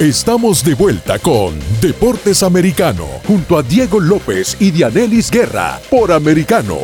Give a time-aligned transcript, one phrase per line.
[0.00, 6.78] Estamos de vuelta con Deportes Americano, junto a Diego López y Dianelis Guerra, por Americano.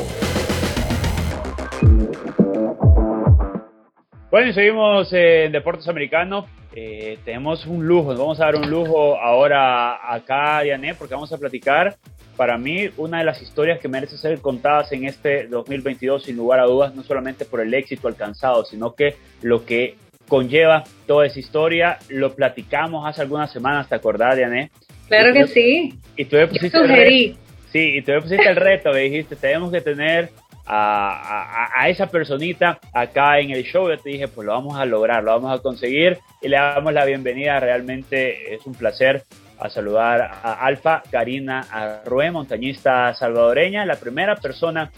[4.31, 6.47] Bueno, y seguimos en Deportes Americano.
[6.75, 11.33] Eh, tenemos un lujo, nos vamos a dar un lujo ahora acá, Diane, porque vamos
[11.33, 11.97] a platicar,
[12.37, 16.61] para mí, una de las historias que merece ser contadas en este 2022, sin lugar
[16.61, 19.97] a dudas, no solamente por el éxito alcanzado, sino que lo que
[20.29, 21.99] conlleva toda esa historia.
[22.09, 24.71] Lo platicamos hace algunas semanas, ¿te acordás, Diane?
[25.09, 25.95] Claro que sí.
[26.17, 27.39] Y tú me pusiste el reto.
[27.73, 30.31] Sí, y tú me pusiste el reto, me dijiste, tenemos que tener
[30.67, 33.89] a, a, esa personita acá en el show.
[33.89, 36.93] Yo te dije, pues lo vamos a lograr, lo vamos a conseguir y le damos
[36.93, 37.61] la bienvenida.
[37.61, 39.23] Realmente es un placer
[39.59, 44.91] a saludar a Alfa Karina Arrué, montañista salvadoreña, la primera persona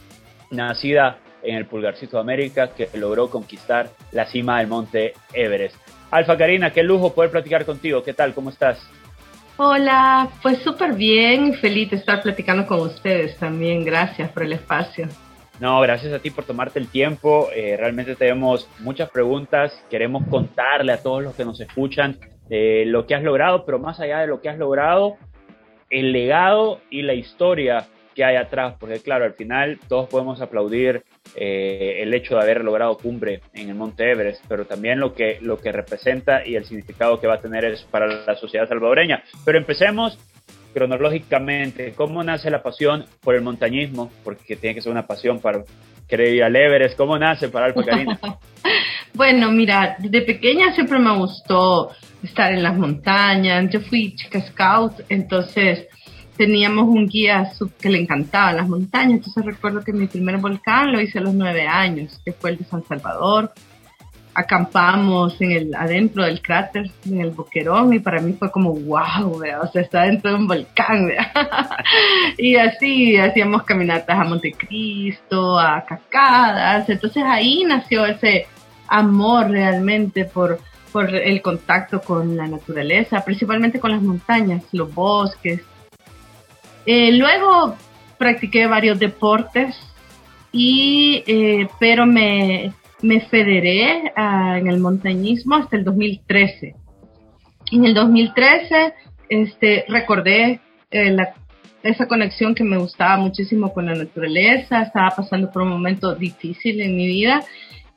[0.51, 5.77] nacida en el Pulgarcito de América que logró conquistar la cima del monte Everest.
[6.11, 8.03] Alfa Karina, qué lujo poder platicar contigo.
[8.03, 8.35] ¿Qué tal?
[8.35, 8.79] ¿Cómo estás?
[9.57, 13.85] Hola, pues súper bien, feliz de estar platicando con ustedes también.
[13.85, 15.09] Gracias por el espacio.
[15.61, 17.49] No, gracias a ti por tomarte el tiempo.
[17.55, 19.85] Eh, realmente tenemos muchas preguntas.
[19.91, 23.99] Queremos contarle a todos los que nos escuchan eh, lo que has logrado, pero más
[23.99, 25.17] allá de lo que has logrado,
[25.91, 31.05] el legado y la historia que hay atrás, porque claro, al final todos podemos aplaudir
[31.35, 35.39] eh, el hecho de haber logrado cumbre en el Monte Everest, pero también lo que,
[35.41, 39.23] lo que representa y el significado que va a tener es para la sociedad salvadoreña.
[39.45, 40.19] Pero empecemos
[40.73, 44.11] cronológicamente, ¿cómo nace la pasión por el montañismo?
[44.25, 45.65] Porque tiene que ser una pasión para
[46.09, 46.97] querer ir al Everest.
[46.97, 48.19] ¿Cómo nace para Alfa Karina?
[49.15, 51.91] bueno, mira, desde pequeña siempre me gustó
[52.23, 53.71] estar en las montañas.
[53.71, 55.87] Yo fui chica scout, entonces
[56.39, 57.51] teníamos un guía
[57.81, 61.35] que le encantaba las montañas, entonces recuerdo que mi primer volcán lo hice a los
[61.35, 63.53] nueve años, que fue el de San Salvador.
[64.33, 69.33] Acampamos en el, adentro del cráter, en el Boquerón, y para mí fue como, wow,
[69.33, 71.11] o sea, está dentro de un volcán.
[72.39, 78.47] y así hacíamos caminatas a Montecristo, a cascadas, entonces ahí nació ese
[78.87, 80.61] amor realmente por,
[80.93, 85.63] por el contacto con la naturaleza, principalmente con las montañas, los bosques,
[86.91, 87.77] eh, luego
[88.17, 89.77] practiqué varios deportes,
[90.53, 92.73] y, eh, pero me,
[93.03, 96.75] me federé ah, en el montañismo hasta el 2013.
[97.73, 98.95] En el 2013
[99.29, 100.61] este, recordé
[100.91, 101.17] eh,
[101.83, 106.81] esa conexión que me gustaba muchísimo con la naturaleza, estaba pasando por un momento difícil
[106.81, 107.45] en mi vida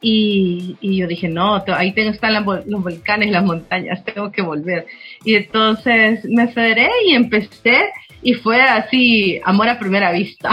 [0.02, 4.86] y, yo dije, no, ahí tengo, están los volcanes, las montañas, tengo que volver.
[5.24, 7.86] Y entonces me federé y empecé
[8.22, 10.52] y fue así, amor a primera vista.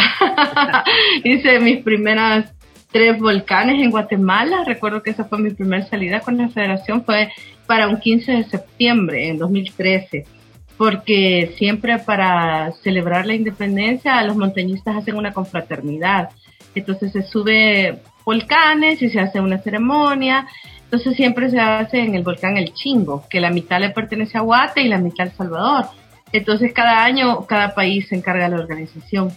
[1.24, 2.52] Hice mis primeras
[2.90, 4.64] tres volcanes en Guatemala.
[4.64, 7.30] Recuerdo que esa fue mi primera salida con la federación, fue
[7.66, 10.24] para un 15 de septiembre en 2013,
[10.78, 16.30] porque siempre para celebrar la independencia los montañistas hacen una confraternidad.
[16.74, 20.46] Entonces se sube volcanes y se hace una ceremonia.
[20.84, 24.42] Entonces siempre se hace en el volcán El Chingo, que la mitad le pertenece a
[24.42, 25.86] Guate y la mitad al Salvador.
[26.32, 29.30] Entonces cada año cada país se encarga de la organización.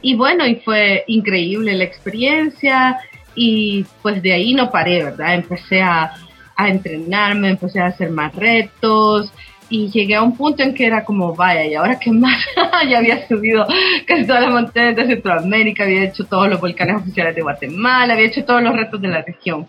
[0.00, 2.98] Y bueno, y fue increíble la experiencia
[3.34, 5.34] y pues de ahí no paré, ¿verdad?
[5.34, 6.12] Empecé a,
[6.56, 9.32] a entrenarme, empecé a hacer más retos
[9.72, 12.44] y llegué a un punto en que era como, vaya, ¿y ahora qué más?
[12.90, 13.66] ya había subido
[14.06, 18.26] casi todas las montañas de Centroamérica, había hecho todos los volcanes oficiales de Guatemala, había
[18.26, 19.66] hecho todos los retos de la región.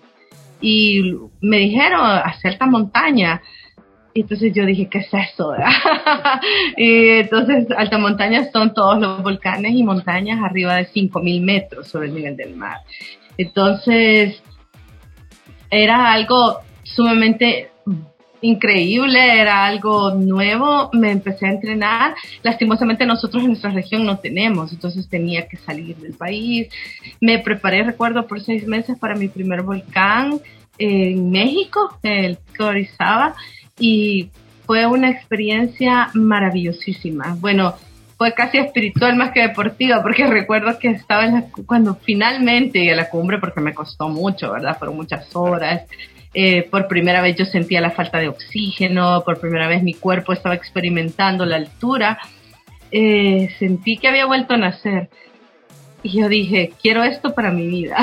[0.60, 3.42] Y me dijeron, hacer esta montaña,
[4.14, 5.54] y entonces yo dije, ¿qué es eso?
[6.78, 12.08] y entonces alta montaña son todos los volcanes y montañas arriba de 5.000 metros sobre
[12.08, 12.78] el nivel del mar.
[13.38, 14.42] Entonces
[15.72, 17.72] era algo sumamente
[18.42, 22.14] increíble, era algo nuevo, me empecé a entrenar.
[22.44, 26.68] Lastimosamente nosotros en nuestra región no tenemos, entonces tenía que salir del país.
[27.20, 30.40] Me preparé, recuerdo, por seis meses para mi primer volcán
[30.78, 32.72] en México, el Pico
[33.84, 34.30] y
[34.66, 37.36] fue una experiencia maravillosísima.
[37.42, 37.76] Bueno,
[38.18, 42.94] fue casi espiritual más que deportiva, porque recuerdo que estaba en la, cuando finalmente llegué
[42.94, 44.78] a la cumbre, porque me costó mucho, ¿verdad?
[44.80, 45.82] Fueron muchas horas.
[46.34, 50.32] Eh, por primera vez yo sentía la falta de oxígeno, por primera vez mi cuerpo
[50.32, 52.20] estaba experimentando la altura.
[52.90, 55.10] Eh, sentí que había vuelto a nacer.
[56.04, 57.98] Y yo dije, quiero esto para mi vida.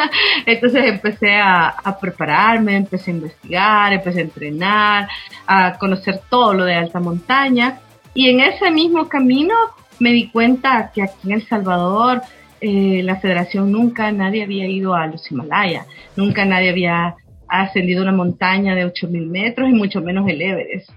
[0.46, 5.08] Entonces empecé a, prepararme, empecé a investigar, empecé a entrenar,
[5.46, 7.80] a conocer todo lo de alta montaña.
[8.12, 9.54] Y en ese mismo camino
[9.98, 12.20] me di cuenta que aquí en El Salvador
[12.60, 17.16] eh, la federación nunca nadie había ido a los Himalayas, nunca nadie había
[17.48, 20.90] ascendido una montaña de 8.000 metros y mucho menos el Everest.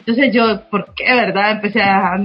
[0.00, 1.52] Entonces yo, ¿por qué, verdad?
[1.52, 2.18] Empecé a,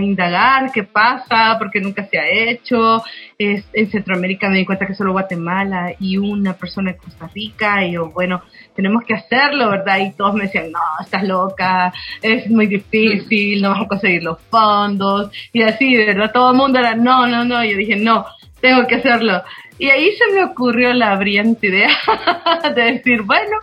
[0.00, 3.02] indagar qué pasa, porque nunca se ha hecho.
[3.38, 7.84] Es, en Centroamérica me di cuenta que solo Guatemala y una persona de Costa Rica.
[7.86, 8.42] Y yo, bueno,
[8.74, 9.98] tenemos que hacerlo, ¿verdad?
[9.98, 14.40] Y todos me decían, no, estás loca, es muy difícil, no vas a conseguir los
[14.50, 15.30] fondos.
[15.52, 16.32] Y así, ¿verdad?
[16.32, 17.64] Todo el mundo era, no, no, no.
[17.64, 18.26] Y yo dije, no,
[18.60, 19.42] tengo que hacerlo.
[19.82, 21.90] Y ahí se me ocurrió la brillante idea
[22.76, 23.56] de decir, bueno,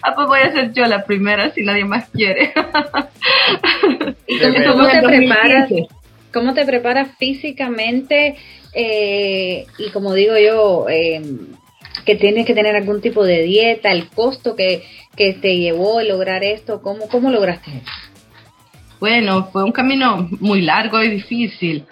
[0.00, 2.54] ah, pues voy a ser yo la primera si nadie más quiere.
[4.26, 5.70] ¿Y cómo, te preparas?
[6.32, 8.36] ¿Cómo te preparas físicamente?
[8.72, 11.20] Eh, y como digo yo, eh,
[12.06, 14.82] que tienes que tener algún tipo de dieta, el costo que,
[15.14, 17.92] que te llevó a lograr esto, ¿cómo, cómo lograste eso?
[18.98, 21.84] Bueno, fue un camino muy largo y difícil.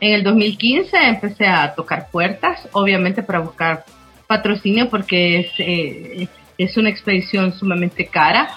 [0.00, 3.84] En el 2015 empecé a tocar puertas, obviamente para buscar
[4.26, 8.48] patrocinio porque es, eh, es una expedición sumamente cara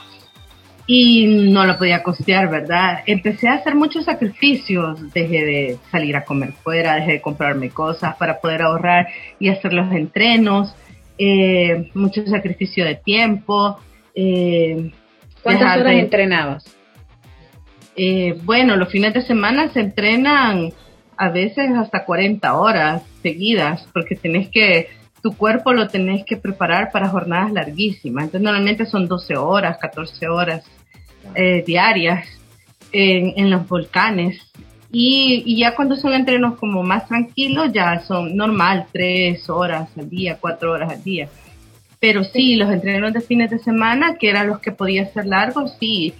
[0.85, 2.99] y no lo podía costear, ¿verdad?
[3.05, 8.15] Empecé a hacer muchos sacrificios, dejé de salir a comer fuera, dejé de comprarme cosas
[8.17, 9.07] para poder ahorrar
[9.39, 10.75] y hacer los entrenos,
[11.17, 13.79] eh, mucho sacrificio de tiempo.
[14.13, 14.91] Eh,
[15.41, 16.65] ¿Cuántas horas entrenabas?
[17.95, 20.73] Eh, bueno, los fines de semana se entrenan
[21.17, 24.89] a veces hasta 40 horas seguidas, porque tenés que,
[25.21, 28.25] tu cuerpo lo tenés que preparar para jornadas larguísimas.
[28.25, 30.65] Entonces normalmente son 12 horas, 14 horas
[31.35, 32.27] eh, diarias
[32.91, 34.39] en, en, los volcanes.
[34.91, 40.09] Y, y, ya cuando son entrenos como más tranquilos, ya son normal, 3 horas al
[40.09, 41.29] día, 4 horas al día.
[41.99, 45.75] Pero sí, los entrenos de fines de semana, que eran los que podían ser largos,
[45.79, 46.13] sí,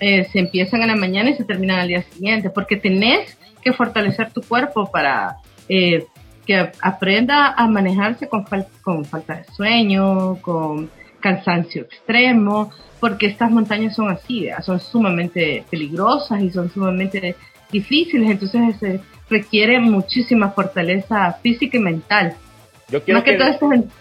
[0.00, 3.37] eh, se empiezan en la mañana y se terminan al día siguiente, porque tenés
[3.72, 5.36] fortalecer tu cuerpo para
[5.68, 6.06] eh,
[6.46, 8.44] que aprenda a manejarse con,
[8.82, 12.70] con falta de sueño, con cansancio extremo,
[13.00, 17.36] porque estas montañas son así, son sumamente peligrosas y son sumamente
[17.70, 22.36] difíciles, entonces se requiere muchísima fortaleza física y mental.
[22.90, 23.36] Yo quiero, que,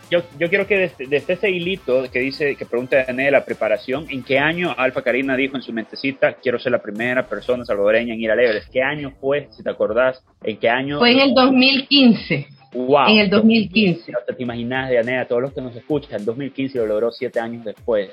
[0.10, 4.24] yo, yo, quiero que desde, ese hilito que dice, que pregunta Daniel la preparación, ¿en
[4.24, 8.22] qué año Alfa Karina dijo en su mentecita, quiero ser la primera persona salvadoreña en
[8.22, 8.72] ir al Everest?
[8.72, 10.24] ¿Qué año fue, si te acordás?
[10.42, 11.00] ¿En qué año?
[11.00, 12.48] Fue en el 2015.
[12.76, 13.10] Wow.
[13.10, 14.14] En el 2015.
[14.26, 18.10] te imaginas, Diana, todos los que nos escuchan, el 2015 lo logró siete años después.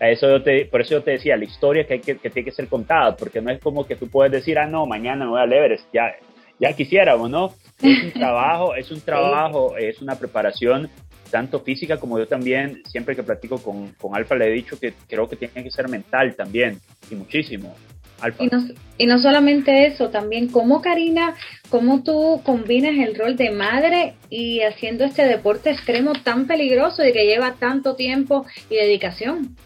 [0.00, 2.56] Eso te, por eso yo te decía, la historia que, hay que, que tiene que
[2.56, 5.40] ser contada, porque no es como que tú puedes decir, ah, no, mañana me voy
[5.40, 6.14] al Everest, ya,
[6.60, 7.54] ya quisiéramos, ¿no?
[7.82, 10.90] Es un trabajo, es un trabajo, es una preparación
[11.30, 14.92] tanto física como yo también, siempre que platico con, con Alfa le he dicho que
[15.08, 16.78] creo que tiene que ser mental también,
[17.10, 17.74] y muchísimo.
[18.20, 18.44] Alfa.
[18.44, 18.58] Y, no,
[18.98, 21.34] y no solamente eso, también cómo Karina,
[21.70, 27.12] cómo tú combinas el rol de madre y haciendo este deporte extremo tan peligroso y
[27.12, 29.56] que lleva tanto tiempo y dedicación.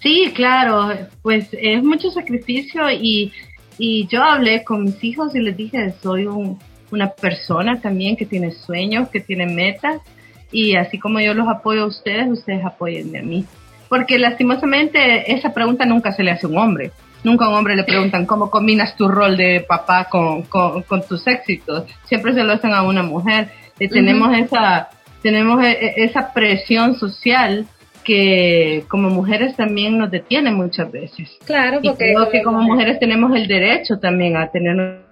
[0.00, 3.32] Sí, claro, pues es mucho sacrificio y
[3.78, 6.28] y yo hablé con mis hijos y les dije, soy
[6.90, 10.00] una persona también que tiene sueños, que tiene metas,
[10.50, 13.44] y así como yo los apoyo a ustedes, ustedes apoyen a mí.
[13.88, 16.90] Porque lastimosamente esa pregunta nunca se le hace a un hombre.
[17.24, 21.26] Nunca a un hombre le preguntan cómo combinas tu rol de papá con, con, tus
[21.26, 21.84] éxitos.
[22.04, 23.48] Siempre se lo hacen a una mujer.
[23.78, 24.90] Eh, tenemos esa
[25.22, 27.66] tenemos e, e, esa presión social
[28.08, 31.28] que como mujeres también nos detiene muchas veces.
[31.44, 35.02] Claro, porque creo que como mujeres tenemos el derecho también a tener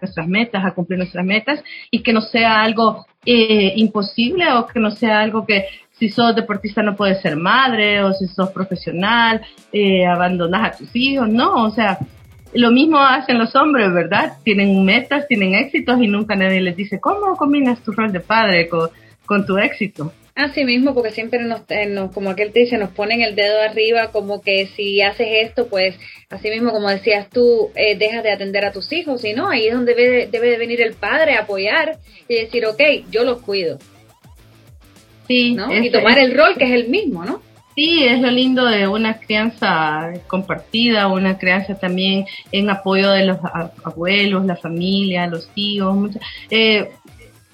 [0.00, 4.80] nuestras metas, a cumplir nuestras metas y que no sea algo eh, imposible o que
[4.80, 5.66] no sea algo que
[5.98, 10.96] si sos deportista no puedes ser madre o si sos profesional eh, abandonas a tus
[10.96, 11.98] hijos, no, o sea,
[12.54, 14.38] lo mismo hacen los hombres, ¿verdad?
[14.44, 18.66] Tienen metas, tienen éxitos y nunca nadie les dice, ¿cómo combinas tu rol de padre
[18.66, 18.88] con,
[19.26, 20.14] con tu éxito?
[20.34, 24.12] Así mismo, porque siempre eh, nos, como aquel te dice, nos ponen el dedo arriba,
[24.12, 25.96] como que si haces esto, pues
[26.30, 29.66] así mismo, como decías tú, eh, dejas de atender a tus hijos, y no, ahí
[29.66, 33.42] es donde debe, debe de venir el padre a apoyar y decir, ok, yo los
[33.42, 33.78] cuido.
[35.26, 35.72] Sí, ¿no?
[35.72, 37.40] y tomar el rol que es el mismo, ¿no?
[37.76, 43.38] Sí, es lo lindo de una crianza compartida, una crianza también en apoyo de los
[43.84, 46.10] abuelos, la familia, los tíos.
[46.50, 46.90] eh,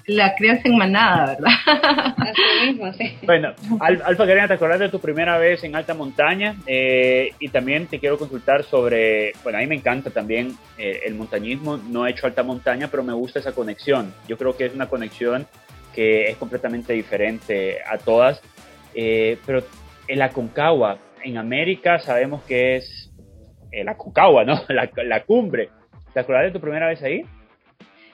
[0.06, 2.14] la crianza en manada, ¿verdad?
[2.16, 3.18] Así mismo, sí.
[3.24, 6.54] Bueno, Alfa Karina, ¿te acordás de tu primera vez en alta montaña?
[6.66, 11.14] Eh, y también te quiero consultar sobre, bueno, a mí me encanta también eh, el
[11.14, 14.14] montañismo, no he hecho alta montaña, pero me gusta esa conexión.
[14.28, 15.46] Yo creo que es una conexión
[15.92, 18.40] que es completamente diferente a todas.
[18.94, 19.64] Eh, pero
[20.06, 23.12] en la Concagua, en América sabemos que es
[23.84, 24.62] la Concagua, ¿no?
[24.68, 25.70] La, la cumbre.
[26.14, 27.24] ¿Te acordás de tu primera vez ahí?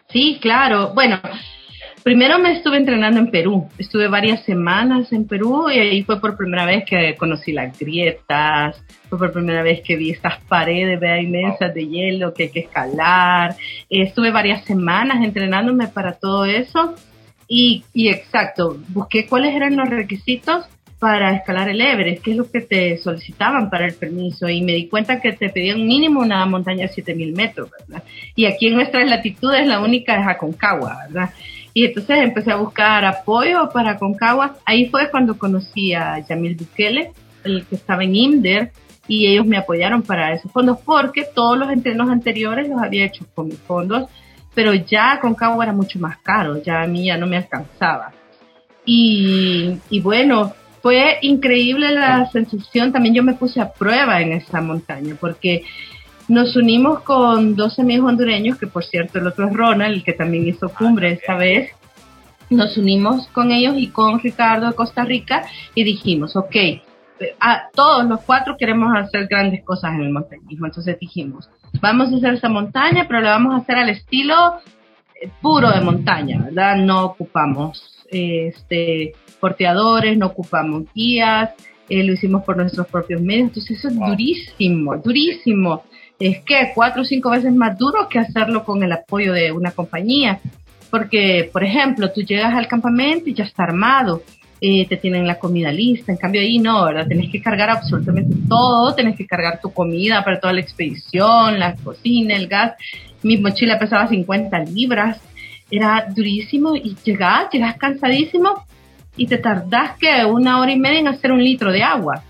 [0.09, 0.93] Sí, claro.
[0.95, 1.21] Bueno,
[2.03, 3.69] primero me estuve entrenando en Perú.
[3.79, 8.83] Estuve varias semanas en Perú y ahí fue por primera vez que conocí las grietas,
[9.09, 13.57] fue por primera vez que vi estas paredes inmensas de hielo que hay que escalar.
[13.89, 16.95] estuve varias semanas entrenándome para todo eso
[17.47, 20.67] y, y exacto, busqué cuáles eran los requisitos
[20.99, 24.73] para escalar el Everest, qué es lo que te solicitaban para el permiso y me
[24.73, 28.05] di cuenta que te pedían mínimo una montaña de 7000 metros, ¿verdad?
[28.37, 31.31] Y aquí en nuestras latitudes la única es Aconcagua, ¿verdad?
[31.75, 34.57] Y entonces empecé a buscar apoyo para Aconcagua.
[34.65, 37.13] Ahí fue cuando conocí a Yamil Bukele,
[37.45, 38.73] el que estaba en IMDER,
[39.09, 43.27] y ellos me apoyaron para esos fondos porque todos los entrenos anteriores los había hecho
[43.35, 44.09] con mis fondos,
[44.55, 48.13] pero ya Aconcagua era mucho más caro, ya a mí ya no me alcanzaba.
[48.85, 50.53] Y, y bueno,
[50.83, 55.65] fue increíble la sensación, también yo me puse a prueba en esa montaña, porque
[56.33, 60.15] nos unimos con dos amigos hondureños, que por cierto el otro es Ronald, el que
[60.15, 61.73] también hizo cumbre esta vez.
[62.49, 66.57] Nos unimos con ellos y con Ricardo de Costa Rica y dijimos, ok,
[67.39, 70.65] a todos los cuatro queremos hacer grandes cosas en el montañismo.
[70.65, 71.51] Entonces dijimos,
[71.83, 74.55] vamos a hacer esa montaña, pero la vamos a hacer al estilo
[75.21, 76.77] eh, puro de montaña, ¿verdad?
[76.77, 81.51] No ocupamos este, porteadores, no ocupamos guías,
[81.91, 85.85] eh, lo hicimos por nuestros propios medios, entonces eso es durísimo, durísimo.
[86.19, 89.73] Es que cuatro o cinco veces más duro que hacerlo con el apoyo de una
[89.73, 90.41] compañía,
[90.91, 94.23] porque, por ejemplo, tú llegas al campamento y ya está armado,
[94.61, 97.09] eh, te tienen la comida lista, en cambio ahí no, ¿verdad?
[97.09, 101.75] Tenés que cargar absolutamente todo, tenés que cargar tu comida para toda la expedición, la
[101.75, 102.75] cocina, el gas.
[103.23, 105.21] Mi mochila pesaba 50 libras,
[105.69, 108.65] era durísimo y llegas, llegas cansadísimo
[109.17, 112.23] y te tardás que una hora y media en hacer un litro de agua.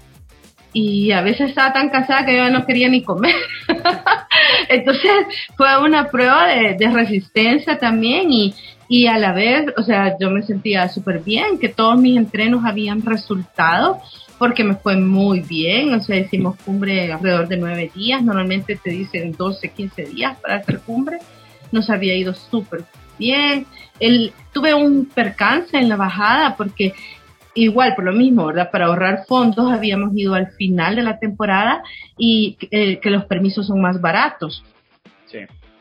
[0.72, 3.34] Y a veces estaba tan cansada que yo no quería ni comer.
[4.68, 5.10] Entonces
[5.56, 8.54] fue una prueba de, resistencia también y,
[8.88, 12.64] y, a la vez, o sea, yo me sentía súper bien, que todos mis entrenos
[12.64, 14.00] habían resultado
[14.38, 18.90] porque me fue muy bien, o sea, hicimos cumbre alrededor de nueve días, normalmente te
[18.90, 21.18] dicen 12, 15 días para hacer cumbre,
[21.70, 22.84] nos había ido súper
[23.20, 23.66] bien,
[24.00, 26.92] el, tuve un percance en la bajada porque
[27.54, 28.70] igual por lo mismo, ¿verdad?
[28.70, 31.82] Para ahorrar fondos habíamos ido al final de la temporada
[32.16, 34.64] y eh, que los permisos son más baratos.
[35.26, 35.38] Sí.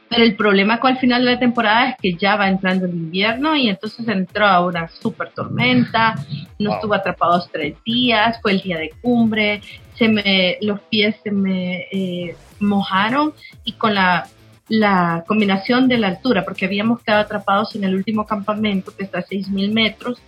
[0.09, 2.91] Pero el problema con el final de la temporada es que ya va entrando el
[2.91, 6.15] invierno y entonces entró a una super tormenta,
[6.59, 9.61] no estuvo atrapados tres días, fue el día de cumbre,
[9.95, 14.27] se me, los pies se me eh, mojaron y con la
[14.71, 19.19] la combinación de la altura, porque habíamos quedado atrapados en el último campamento que está
[19.19, 20.21] a 6.000 metros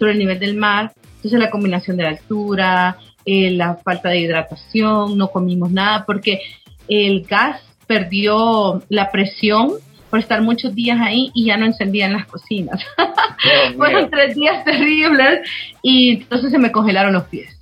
[0.00, 0.92] sobre el nivel del mar.
[1.16, 6.40] Entonces la combinación de la altura, eh, la falta de hidratación, no comimos nada porque
[6.88, 9.74] el gas perdió la presión
[10.08, 12.82] por estar muchos días ahí y ya no encendían las cocinas.
[13.76, 15.48] Fueron tres días terribles
[15.82, 17.59] y entonces se me congelaron los pies.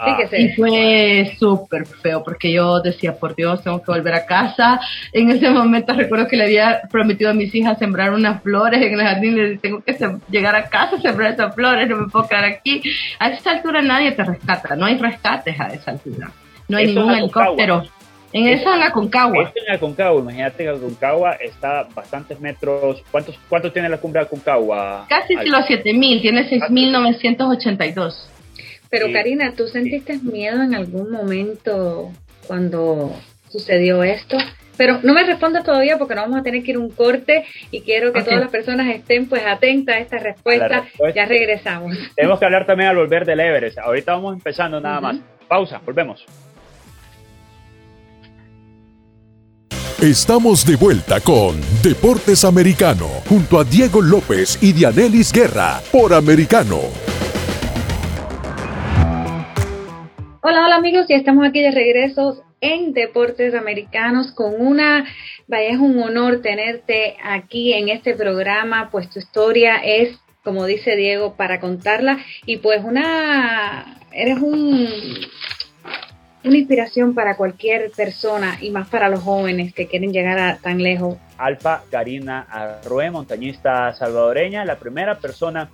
[0.00, 0.16] Ah.
[0.30, 4.80] y fue súper feo porque yo decía, por Dios, tengo que volver a casa.
[5.12, 8.94] En ese momento recuerdo que le había prometido a mis hijas sembrar unas flores en
[8.94, 9.36] el jardín.
[9.36, 9.98] Le tengo que
[10.30, 12.80] llegar a casa, sembrar esas flores, no me puedo quedar aquí.
[13.18, 16.30] A esa altura nadie te rescata, no hay rescates a esa altura.
[16.68, 17.82] No hay ningún helicóptero.
[18.32, 19.44] En esa en Aconcagua.
[19.44, 23.02] Esto en Aconcagua, imagínate que Aconcagua está bastantes metros.
[23.10, 25.06] ¿Cuántos, cuántos tiene la cumbre de Aconcagua?
[25.08, 28.30] Casi los 7000, tiene 6982.
[28.90, 32.10] Pero Karina, ¿tú sentiste miedo en algún momento
[32.46, 33.14] cuando
[33.48, 34.38] sucedió esto?
[34.78, 37.80] Pero no me respondas todavía porque no vamos a tener que ir un corte y
[37.82, 40.86] quiero que todas las personas estén pues atentas a esta respuesta.
[41.14, 41.96] Ya regresamos.
[42.14, 43.78] Tenemos que hablar también al volver del Everest.
[43.78, 45.16] Ahorita vamos empezando nada más.
[45.48, 46.24] Pausa, volvemos.
[50.00, 57.07] Estamos de vuelta con Deportes Americano junto a Diego López y Dianelis Guerra por Americano.
[60.50, 65.04] Hola, hola amigos, ya estamos aquí de regreso en Deportes Americanos con una,
[65.46, 70.96] vaya, es un honor tenerte aquí en este programa, pues tu historia es, como dice
[70.96, 74.88] Diego, para contarla y pues una, eres un,
[76.44, 80.82] una inspiración para cualquier persona y más para los jóvenes que quieren llegar a tan
[80.82, 81.18] lejos.
[81.36, 85.68] Alfa Karina Arroe, montañista salvadoreña, la primera persona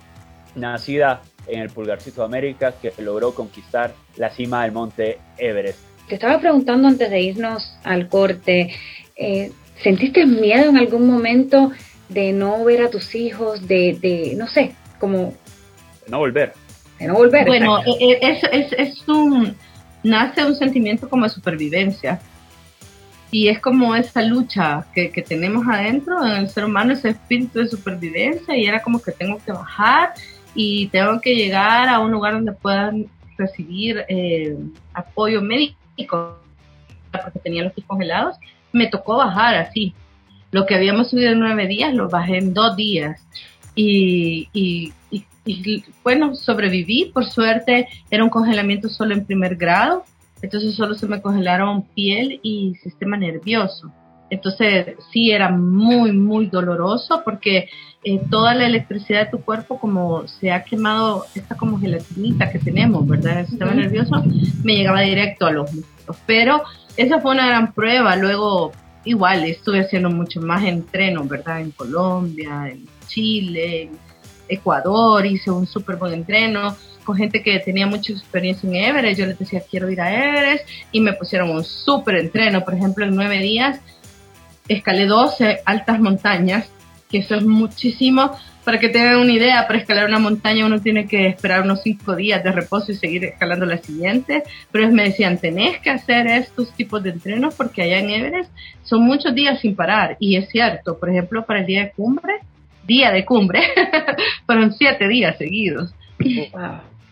[0.53, 5.79] nacida en el Pulgarcito de América que logró conquistar la cima del monte Everest.
[6.07, 8.73] Te estaba preguntando antes de irnos al corte,
[9.15, 11.71] eh, ¿sentiste miedo en algún momento
[12.09, 15.33] de no ver a tus hijos, de, de no sé, como...
[16.05, 16.53] De no volver.
[16.99, 17.47] De no volver.
[17.47, 19.55] Bueno, eh, eh, es, es, es un...
[20.03, 22.19] nace un sentimiento como de supervivencia
[23.31, 27.59] y es como esa lucha que, que, tenemos adentro en el ser humano, ese espíritu
[27.59, 30.13] de supervivencia y era como que tengo que bajar
[30.55, 33.07] y tengo que llegar a un lugar donde puedan
[33.37, 34.57] recibir eh,
[34.93, 36.39] apoyo médico
[37.11, 38.37] porque tenía los pies congelados,
[38.71, 39.93] me tocó bajar así.
[40.51, 43.25] Lo que habíamos subido en nueve días lo bajé en dos días.
[43.75, 50.05] Y, y, y, bueno, sobreviví, por suerte era un congelamiento solo en primer grado,
[50.41, 53.91] entonces solo se me congelaron piel y sistema nervioso.
[54.29, 57.69] Entonces sí era muy, muy doloroso porque
[58.03, 62.59] eh, toda la electricidad de tu cuerpo, como se ha quemado esta como gelatinita que
[62.59, 63.33] tenemos, ¿verdad?
[63.33, 64.23] En el sistema nervioso,
[64.63, 66.17] me llegaba directo a los músculos.
[66.25, 66.63] Pero
[66.97, 68.15] esa fue una gran prueba.
[68.15, 68.71] Luego,
[69.05, 71.61] igual, estuve haciendo mucho más entreno, ¿verdad?
[71.61, 73.91] En Colombia, en Chile, en
[74.47, 79.19] Ecuador, hice un súper buen entreno con gente que tenía mucha experiencia en Everest.
[79.19, 82.65] Yo les decía, quiero ir a Everest y me pusieron un súper entreno.
[82.65, 83.79] Por ejemplo, en nueve días
[84.67, 86.71] escalé 12 altas montañas,
[87.09, 88.31] que eso es muchísimo.
[88.63, 92.15] Para que tengan una idea, para escalar una montaña uno tiene que esperar unos 5
[92.15, 94.41] días de reposo y seguir escalando la siguiente.
[94.71, 99.03] Pero me decían, tenés que hacer estos tipos de entrenos porque allá en Everest son
[99.03, 100.17] muchos días sin parar.
[100.19, 102.33] Y es cierto, por ejemplo, para el día de cumbre,
[102.87, 103.61] día de cumbre,
[104.47, 105.93] fueron 7 días seguidos.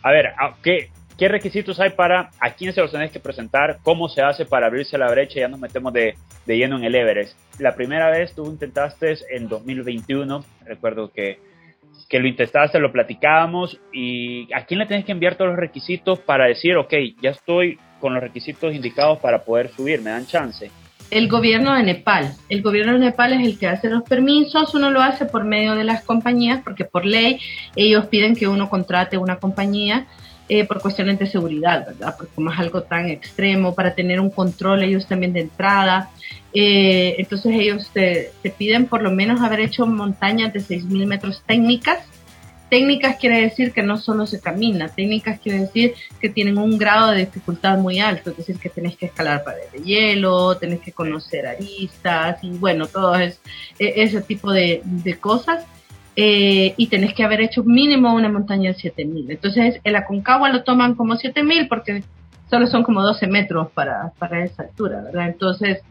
[0.02, 0.34] A ver,
[0.64, 3.80] ¿qué, ¿qué requisitos hay para a quién se los tenés que presentar?
[3.84, 5.40] ¿Cómo se hace para abrirse la brecha?
[5.40, 6.16] Ya nos metemos de,
[6.46, 7.38] de lleno en el Everest.
[7.60, 11.40] La primera vez tú intentaste en 2021, recuerdo que,
[12.10, 16.20] que lo intentaste, lo platicábamos, y ¿a quién le tenés que enviar todos los requisitos
[16.20, 20.70] para decir, ok, ya estoy con los requisitos indicados para poder subir, me dan chance?
[21.12, 22.34] El gobierno de Nepal.
[22.50, 25.76] El gobierno de Nepal es el que hace los permisos, uno lo hace por medio
[25.76, 27.40] de las compañías, porque por ley
[27.76, 30.08] ellos piden que uno contrate una compañía
[30.50, 32.16] eh, por cuestiones de seguridad, ¿verdad?
[32.18, 36.10] Porque como es algo tan extremo, para tener un control ellos también de entrada.
[36.54, 42.00] Eh, entonces ellos te, piden por lo menos haber hecho montañas de 6.000 metros técnicas.
[42.70, 47.12] Técnicas quiere decir que no solo se camina, técnicas quiere decir que tienen un grado
[47.12, 50.92] de dificultad muy alto, es decir, que tenés que escalar paredes de hielo, tenés que
[50.92, 53.40] conocer aristas y bueno, todo es,
[53.78, 55.66] e, ese tipo de, de cosas
[56.16, 59.32] eh, y tenés que haber hecho mínimo una montaña de 7000.
[59.32, 62.04] Entonces, el Aconcagua lo toman como 7000 porque
[62.50, 65.28] solo son como 12 metros para, para esa altura, ¿verdad?
[65.28, 65.82] Entonces,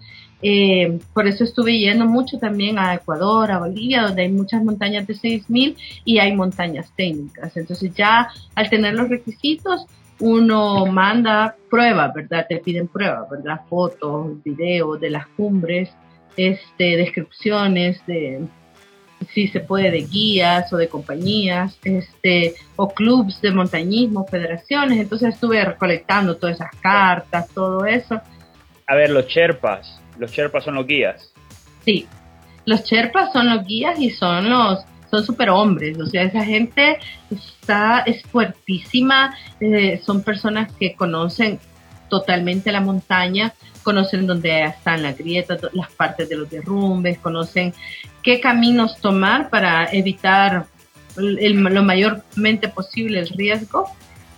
[0.42, 5.06] eh, por eso estuve yendo mucho también a Ecuador, a Bolivia, donde hay muchas montañas
[5.06, 7.56] de 6000 y hay montañas técnicas.
[7.56, 9.86] Entonces, ya al tener los requisitos,
[10.20, 12.46] uno manda pruebas, ¿verdad?
[12.48, 13.62] Te piden pruebas, ¿verdad?
[13.68, 15.90] Fotos, videos de las cumbres,
[16.36, 18.46] este, descripciones de
[19.32, 24.98] si se puede de guías o de compañías, este, o clubs de montañismo, federaciones.
[24.98, 28.20] Entonces estuve recolectando todas esas cartas, todo eso.
[28.86, 31.32] A ver, los Sherpas, los Sherpas son los guías.
[31.84, 32.06] Sí,
[32.64, 36.98] los Sherpas son los guías y son los son superhombres, o sea, esa gente
[37.30, 41.60] está es fuertísima, eh, son personas que conocen
[42.08, 47.74] totalmente la montaña, conocen dónde están las grietas, las partes de los derrumbes, conocen
[48.22, 50.66] qué caminos tomar para evitar
[51.16, 53.86] lo mayormente posible el riesgo.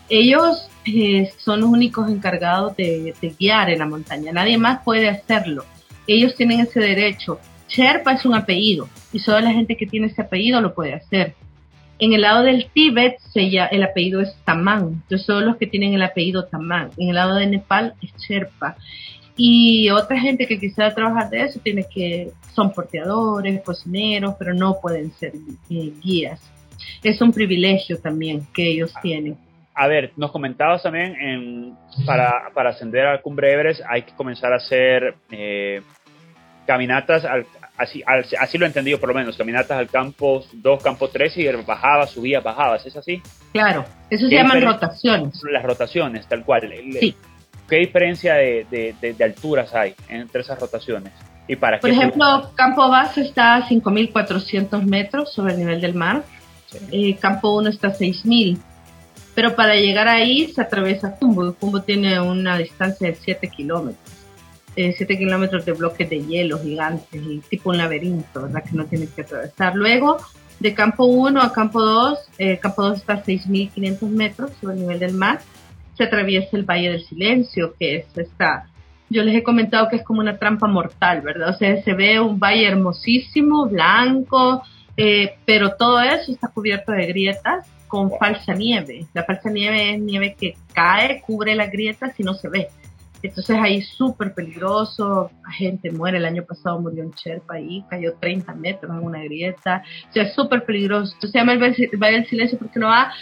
[0.09, 5.65] Ellos eh, son los únicos encargados de, guiar en la montaña, nadie más puede hacerlo.
[6.07, 7.39] Ellos tienen ese derecho.
[7.69, 11.35] Sherpa es un apellido y solo la gente que tiene ese apellido lo puede hacer.
[11.99, 16.03] En el lado del Tíbet el apellido es Tamán, entonces solo los que tienen el
[16.03, 16.91] apellido Tamán.
[16.99, 18.77] En el lado de Nepal es Sherpa.
[19.37, 24.79] Y otra gente que quisiera trabajar de eso tiene que, son porteadores, cocineros, pero no
[24.81, 25.33] pueden ser
[25.71, 26.41] eh, guías.
[27.03, 29.01] Es un privilegio también que ellos ah.
[29.01, 29.37] tienen.
[29.77, 34.53] A ver, nos comentabas también, en, para, para ascender al Cumbre Everest hay que comenzar
[34.53, 35.83] a hacer eh,
[36.65, 37.25] caminatas,
[37.77, 41.49] así, así lo he entendido por lo menos, caminatas al campo 2, campo 3 y
[41.67, 43.21] bajabas, subías, bajabas, ¿es así?
[43.53, 45.41] Claro, eso se llaman rotaciones.
[45.51, 46.73] Las rotaciones, tal cual.
[47.01, 47.17] Sí.
[47.69, 51.13] ¿Qué diferencia de, de, alturas hay entre esas rotaciones?
[51.49, 56.25] ¿Y para Por ejemplo, Campo Base está a 5.400 metros sobre el nivel del mar.
[56.91, 58.59] Eh, campo 1 está a 6.000.
[59.35, 61.55] Pero para llegar ahí se atraviesa Cumbo.
[61.55, 64.15] Cumbo tiene una distancia de 7 kilómetros.
[64.75, 68.65] 7 eh, kilómetros de bloques de hielo gigantes, y tipo un laberinto, ¿verdad?
[68.65, 69.75] Que no tienes que atravesar.
[69.75, 70.19] Luego,
[70.61, 74.81] de campo 1 a campo 2, eh, campo 2 está a 6.500 metros sobre el
[74.81, 75.41] nivel del mar
[75.97, 78.67] se atraviesa el Valle del Silencio, que es esta,
[79.11, 81.51] yo les he comentado que es como una trampa mortal, ¿verdad?
[81.51, 84.63] O sea, se ve un valle hermosísimo, blanco,
[84.97, 89.07] eh, pero todo eso está cubierto de grietas con falsa nieve.
[89.13, 92.69] La falsa nieve es nieve que cae, cubre las grietas y no se ve.
[93.23, 98.15] Entonces ahí súper peligroso, la gente muere, el año pasado murió un Sherpa ahí, cayó
[98.21, 101.15] 30 metros en una grieta, o sea, es súper peligroso.
[101.15, 103.13] Entonces se llama el Valle del Silencio porque no va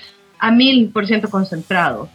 [0.40, 2.08] a mil por ciento concentrado,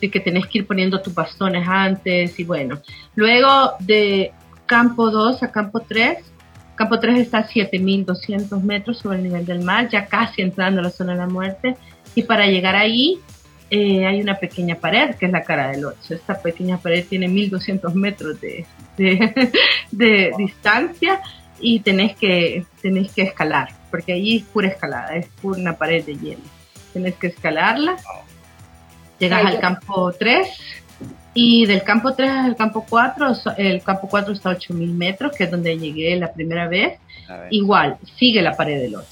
[0.00, 2.80] de que tenés que ir poniendo tus bastones antes y bueno.
[3.14, 4.32] Luego de
[4.66, 6.18] campo 2 a campo 3,
[6.74, 10.84] campo 3 está a 7200 metros sobre el nivel del mar, ya casi entrando a
[10.84, 11.76] la zona de la muerte,
[12.14, 13.18] y para llegar ahí
[13.70, 16.14] eh, hay una pequeña pared que es la cara del 8.
[16.14, 21.20] Esta pequeña pared tiene 1200 metros de, de, distancia
[21.58, 26.04] y tenés que, tenés que escalar, porque allí es pura escalada, es pura una pared
[26.04, 26.56] de hielo
[26.96, 27.96] tienes que escalarla.
[29.18, 30.48] Llegas al campo 3
[31.38, 35.44] y del campo 3 al campo 4, el campo 4 está a 8000 metros, que
[35.44, 36.98] es donde llegué la primera vez.
[37.50, 39.06] Igual, sigue la pared del 8.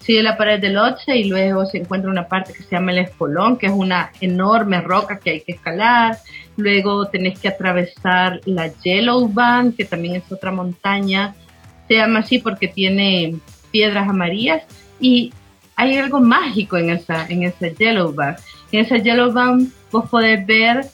[0.00, 2.98] Sigue la pared del 8 y luego se encuentra una parte que se llama el
[2.98, 6.18] espolón, que es una enorme roca que hay que escalar.
[6.56, 11.36] Luego tenés que atravesar la Yellow Band, que también es otra montaña.
[11.86, 13.36] Se llama así porque tiene
[13.70, 14.64] piedras amarillas.
[14.98, 15.32] Y
[15.76, 18.38] hay algo mágico en esa, en ese Yellow Band.
[18.72, 20.86] En ese Yellow Band vos podés ver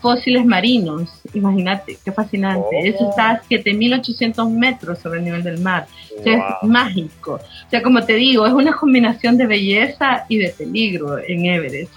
[0.00, 1.10] fósiles marinos.
[1.32, 2.76] Imagínate, qué fascinante.
[2.84, 5.86] Eso está a 7.800 metros sobre el nivel del mar.
[6.24, 7.40] es mágico.
[7.66, 11.92] O sea, como te digo, es una combinación de belleza y de peligro en Everest.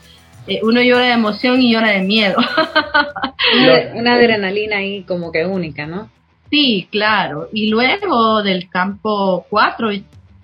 [0.47, 2.37] Eh, uno llora de emoción y llora de miedo.
[3.95, 6.09] una, adrenalina ahí como que única, ¿no?
[6.49, 7.49] Sí, claro.
[7.51, 9.89] Y luego del campo 4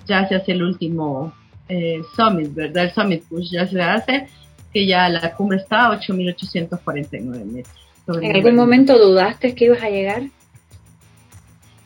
[0.06, 1.34] ya se hace el último
[1.70, 2.84] eh, Summit, ¿verdad?
[2.84, 4.28] El Summit Push ya se hace,
[4.74, 7.76] que ya la cumbre está a 8.849 metros.
[8.22, 10.24] ¿En algún momento dudaste que ibas a llegar?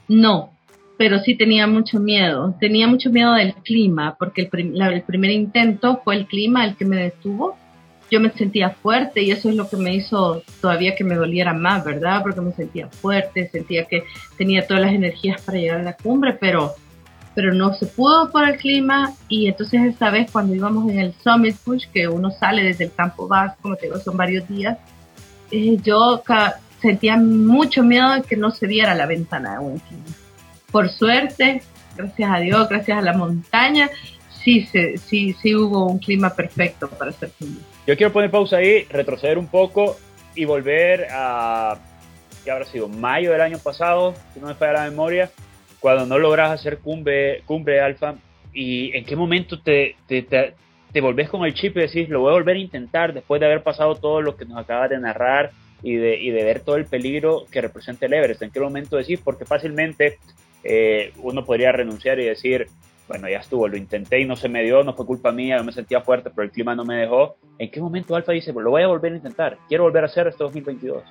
[0.07, 0.51] No,
[0.97, 2.55] pero sí tenía mucho miedo.
[2.59, 6.85] Tenía mucho miedo del clima, porque el, el primer intento fue el clima el que
[6.85, 7.55] me detuvo.
[8.09, 11.53] Yo me sentía fuerte y eso es lo que me hizo todavía que me doliera
[11.53, 12.21] más, ¿verdad?
[12.23, 14.05] Porque me sentía fuerte, sentía que
[14.37, 16.73] tenía todas las energías para llegar a la cumbre, pero
[17.37, 21.13] pero no se pudo por el clima y entonces esta vez cuando íbamos en el
[21.23, 24.79] Summit Push, que uno sale desde el campo base, como te digo, son varios días,
[25.51, 26.23] eh, yo
[26.81, 30.03] sentía mucho miedo de que no se viera la ventana de buen clima.
[30.71, 31.61] Por suerte,
[31.95, 33.91] gracias a Dios, gracias a la montaña,
[34.43, 37.59] sí, se, sí, sí hubo un clima perfecto para hacer clima.
[37.85, 39.95] Yo quiero poner pausa ahí, retroceder un poco
[40.33, 41.77] y volver a,
[42.43, 42.87] ¿qué habrá sido?
[42.87, 45.29] Mayo del año pasado, si no me falla la memoria,
[45.79, 48.15] cuando no logras hacer cumbre, cumbre alfa
[48.53, 52.31] y en qué momento te, te, te, volvés con el chip y decís, lo voy
[52.31, 55.51] a volver a intentar después de haber pasado todo lo que nos acabas de narrar
[55.83, 58.41] y de, y de ver todo el peligro que representa el Everest.
[58.41, 59.19] ¿En qué momento decís?
[59.23, 60.17] Porque fácilmente
[60.63, 62.67] eh, uno podría renunciar y decir,
[63.07, 65.63] bueno, ya estuvo, lo intenté y no se me dio, no fue culpa mía, yo
[65.63, 67.37] me sentía fuerte, pero el clima no me dejó.
[67.59, 70.27] ¿En qué momento Alfa dice, lo voy a volver a intentar, quiero volver a hacer
[70.27, 71.03] este 2022?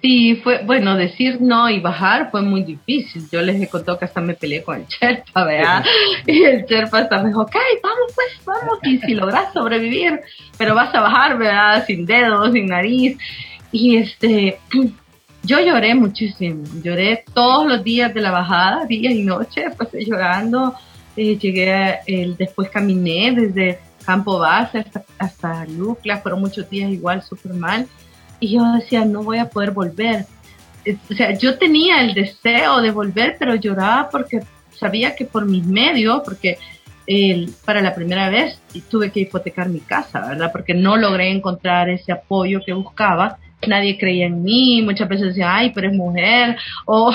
[0.00, 3.28] Sí, fue, bueno, decir no y bajar fue muy difícil.
[3.32, 5.84] Yo les he contado que hasta me peleé con el Sherpa, ¿verdad?
[6.26, 10.20] Y el Sherpa hasta me dijo, ok, vamos pues, vamos, y si logras sobrevivir,
[10.56, 11.84] pero vas a bajar, ¿verdad?
[11.86, 13.18] Sin dedos, sin nariz.
[13.72, 14.60] Y este,
[15.42, 20.74] yo lloré muchísimo, lloré todos los días de la bajada, día y noche, pues llorando.
[21.16, 27.20] Eh, llegué, el, después caminé desde Campo Base hasta, hasta Lucla, fueron muchos días igual
[27.22, 27.88] súper mal
[28.40, 30.26] y yo decía, no voy a poder volver.
[31.10, 34.40] O sea, yo tenía el deseo de volver, pero lloraba porque
[34.78, 36.58] sabía que por mis medios, porque
[37.64, 40.52] para la primera vez tuve que hipotecar mi casa, ¿verdad?
[40.52, 43.38] Porque no logré encontrar ese apoyo que buscaba.
[43.66, 47.12] Nadie creía en mí, muchas veces decían, ay, pero es mujer, o,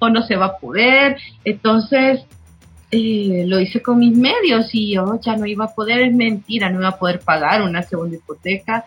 [0.00, 1.16] o no se va a poder.
[1.44, 2.24] Entonces,
[2.90, 6.68] eh, lo hice con mis medios y yo ya no iba a poder, es mentira,
[6.70, 8.84] no iba a poder pagar una segunda hipoteca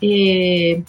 [0.00, 0.82] eh,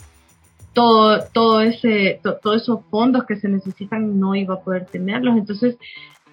[0.74, 5.36] todo, todo ese, todos esos fondos que se necesitan no iba a poder tenerlos.
[5.38, 5.78] Entonces,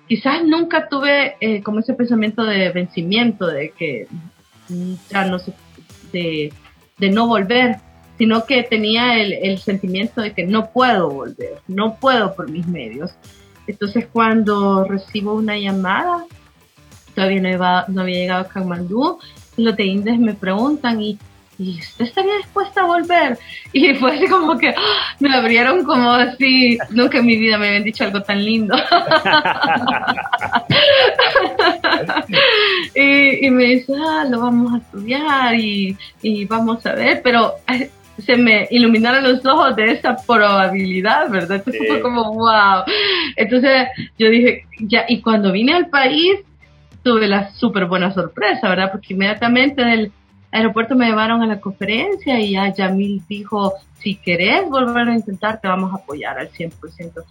[0.06, 4.06] quizás nunca tuve eh, como ese pensamiento de vencimiento, de que
[5.10, 5.52] ya no sé,
[6.12, 6.52] de,
[7.10, 7.76] no volver,
[8.18, 12.66] sino que tenía el, el, sentimiento de que no puedo volver, no puedo por mis
[12.66, 13.12] medios.
[13.66, 16.24] Entonces, cuando recibo una llamada,
[17.14, 19.18] todavía no, iba, no había llegado a Kathmandú,
[19.56, 21.18] los de Indes me preguntan, ¿y
[21.58, 23.38] y usted estaría dispuesta a volver.
[23.72, 25.14] Y fue así como que ¡ah!
[25.20, 28.76] me abrieron como así, nunca en mi vida me habían dicho algo tan lindo.
[32.94, 35.96] y, me dice, ah, lo vamos a estudiar y,
[36.46, 37.54] vamos a ver, pero
[38.18, 41.56] se me iluminaron los ojos de esa probabilidad, ¿verdad?
[41.56, 42.84] Entonces fue como, wow.
[43.36, 43.88] Entonces
[44.18, 46.40] yo dije, ya, y cuando vine al país,
[47.02, 48.90] tuve la súper buena sorpresa, ¿verdad?
[48.92, 50.12] Porque inmediatamente del
[50.58, 55.60] aeropuerto me llevaron a la conferencia y ya Yamil dijo, si querés volver a intentar,
[55.60, 57.24] te vamos a apoyar al 100%.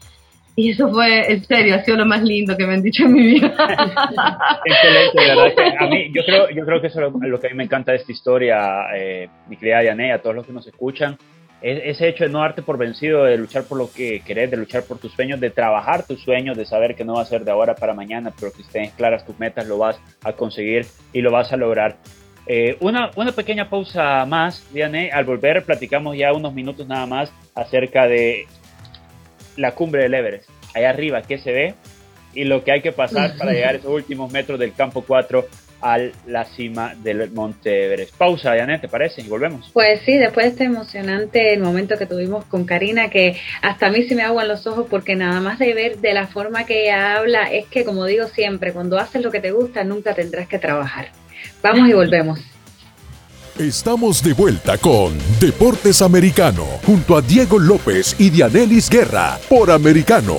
[0.56, 3.14] Y eso fue, en serio, ha sido lo más lindo que me han dicho en
[3.14, 3.48] mi vida.
[4.66, 5.76] Excelente, verdad.
[5.80, 7.92] a mí, yo creo, yo creo que eso es lo, que a mí me encanta
[7.92, 11.18] de esta historia, eh, mi querida Diane, a todos los que nos escuchan,
[11.64, 14.58] es ese hecho de no darte por vencido, de luchar por lo que querés, de
[14.58, 17.46] luchar por tus sueños, de trabajar tus sueños, de saber que no va a ser
[17.46, 21.22] de ahora para mañana, pero que estén claras tus metas, lo vas a conseguir y
[21.22, 21.96] lo vas a lograr.
[22.46, 25.12] Eh, una, una pequeña pausa más, Diane.
[25.12, 28.48] Al volver, platicamos ya unos minutos nada más acerca de
[29.56, 30.50] la cumbre del Everest.
[30.74, 31.74] Allá arriba, ¿qué se ve?
[32.34, 35.46] Y lo que hay que pasar para llegar a esos últimos metros del campo 4
[35.84, 38.16] a la cima del Monte Everest.
[38.16, 39.22] Pausa, Diane, ¿te parece?
[39.22, 39.70] Y volvemos.
[39.74, 43.90] Pues sí, después de este emocionante el momento que tuvimos con Karina, que hasta a
[43.92, 46.86] mí se me aguan los ojos porque nada más de ver de la forma que
[46.86, 50.48] ella habla, es que como digo siempre, cuando haces lo que te gusta, nunca tendrás
[50.48, 51.10] que trabajar.
[51.62, 52.40] Vamos y volvemos.
[53.60, 60.38] Estamos de vuelta con Deportes Americano, junto a Diego López y Dianelis Guerra, por Americano.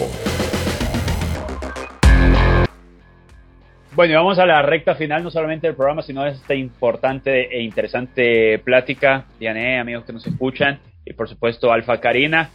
[3.95, 7.57] Bueno, y vamos a la recta final, no solamente del programa, sino de esta importante
[7.57, 9.27] e interesante plática.
[9.39, 12.51] Diane, amigos que nos escuchan, y por supuesto Alfa Karina.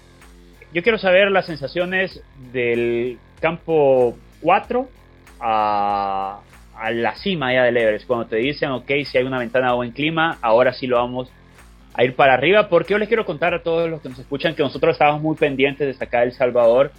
[0.74, 4.90] Yo quiero saber las sensaciones del campo 4
[5.40, 6.42] a,
[6.80, 9.76] a la cima ya del Everest, cuando te dicen, ok, si hay una ventana de
[9.76, 11.30] buen clima, ahora sí lo vamos
[11.94, 14.56] a ir para arriba, porque yo les quiero contar a todos los que nos escuchan
[14.56, 16.92] que nosotros estábamos muy pendientes de sacar El Salvador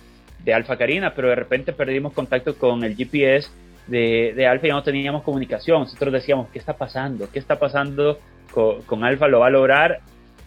[0.45, 3.51] de Alfa Karina, pero de repente perdimos contacto con el GPS
[3.87, 5.81] de, de Alfa y no teníamos comunicación.
[5.81, 7.31] Nosotros decíamos, ¿qué está pasando?
[7.31, 8.19] ¿Qué está pasando
[8.53, 9.29] con, Alfa?
[9.29, 10.01] ¿Lo va a lograr?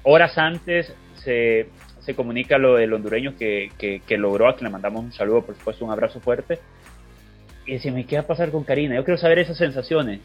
[0.04, 1.70] Horas antes se,
[2.02, 5.44] se comunica lo del hondureño que, que, que logró, a quien le mandamos un saludo,
[5.44, 6.60] por supuesto, un abrazo fuerte
[7.66, 8.96] y decía, ¿qué va a pasar con Karina?
[8.96, 10.20] Yo quiero saber esas sensaciones.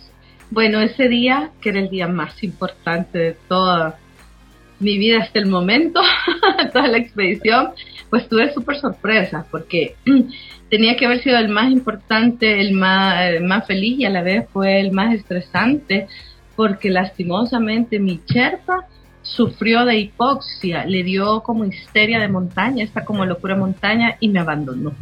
[0.50, 3.98] Bueno, ese día, que era el día más importante de toda
[4.80, 6.00] mi vida hasta el momento,
[6.72, 7.70] toda la expedición,
[8.10, 9.96] pues tuve súper sorpresa, porque
[10.70, 14.46] tenía que haber sido el más importante, el más, más feliz y a la vez
[14.52, 16.06] fue el más estresante,
[16.56, 18.86] porque lastimosamente mi Sherpa
[19.22, 24.40] sufrió de hipoxia, le dio como histeria de montaña, esta como locura montaña y me
[24.40, 24.94] abandonó.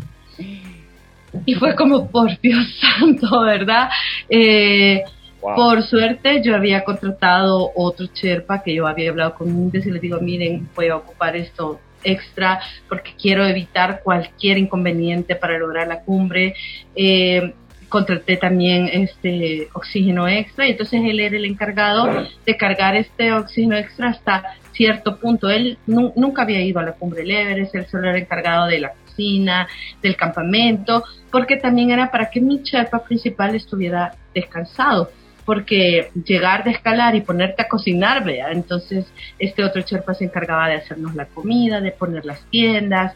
[1.45, 2.65] Y fue como, por Dios
[2.99, 3.89] santo, ¿verdad?
[4.29, 5.03] Eh,
[5.41, 10.01] por suerte yo había contratado otro Sherpa que yo había hablado con un y les
[10.01, 16.01] digo, miren, voy a ocupar esto extra porque quiero evitar cualquier inconveniente para lograr la
[16.01, 16.55] cumbre.
[16.95, 17.55] Eh,
[17.89, 23.77] contraté también este oxígeno extra y entonces él era el encargado de cargar este oxígeno
[23.77, 25.49] extra hasta cierto punto.
[25.49, 28.93] Él nunca había ido a la cumbre del Everest, él solo era encargado de la
[29.17, 35.11] del campamento, porque también era para que mi Sherpa principal estuviera descansado
[35.47, 39.07] porque llegar de escalar y ponerte a cocinar, vea, entonces
[39.39, 43.15] este otro Sherpa se encargaba de hacernos la comida, de poner las tiendas,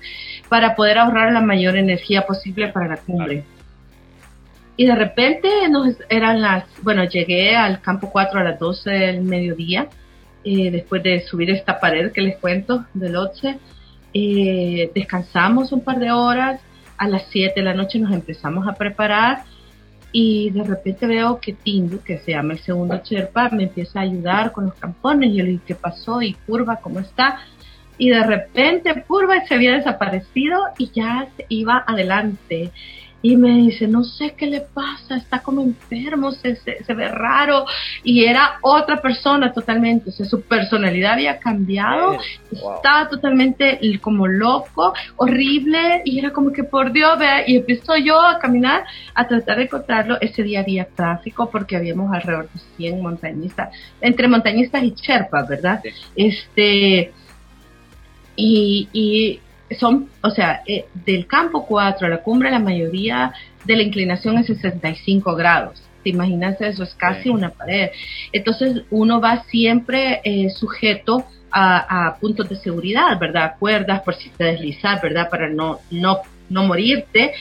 [0.49, 3.45] para poder ahorrar la mayor energía posible para la cumbre.
[4.77, 9.23] Y de repente nos eran las, bueno, llegué al campo 4 a las 12 del
[9.23, 9.89] mediodía,
[10.45, 13.59] eh, después de subir esta pared que les cuento del 11
[14.13, 16.61] eh, descansamos un par de horas,
[16.97, 19.45] a las 7 de la noche nos empezamos a preparar
[20.13, 24.03] y de repente veo que Tindu, que se llama el segundo Sherpa, me empieza a
[24.03, 25.33] ayudar con los campones.
[25.33, 26.21] Yo le dije, ¿qué pasó?
[26.21, 27.39] ¿Y Curva cómo está?
[27.97, 32.71] Y de repente Curva se había desaparecido y ya se iba adelante
[33.23, 37.67] y me dice, no sé qué le pasa, está como enfermo, se, se, ve raro.
[38.03, 42.19] Y era otra persona totalmente, o sea, su personalidad había cambiado,
[42.51, 48.21] estaba totalmente como loco, horrible, y era como que por Dios, vea, y empezó yo
[48.21, 50.17] a caminar a tratar de encontrarlo.
[50.21, 55.83] Ese día había tráfico porque habíamos alrededor de 100 montañistas, entre montañistas y cherpas, ¿verdad?
[56.17, 57.13] Este,
[58.35, 59.41] y, y
[59.79, 63.33] son, o sea, eh, del campo 4 a la cumbre la mayoría
[63.65, 65.83] de la inclinación es 65 grados.
[66.03, 66.83] ¿Te imaginas eso?
[66.83, 67.91] Es casi una pared.
[68.33, 73.55] Entonces uno va siempre eh, sujeto a, puntos de seguridad, ¿verdad?
[73.59, 75.29] Cuerdas por si te deslizas, ¿verdad?
[75.29, 77.33] Para no, no, no morirte.